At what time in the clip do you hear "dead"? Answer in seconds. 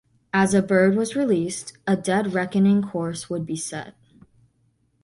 1.95-2.33